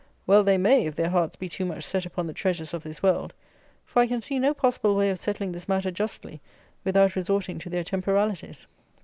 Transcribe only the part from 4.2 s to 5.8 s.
no possible way of settling this